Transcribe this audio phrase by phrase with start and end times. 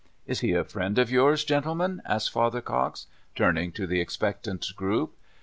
[0.25, 3.05] "Is he a friend of yours, gentlemen?" asked Father Cox,
[3.35, 5.15] turning to the expectant group.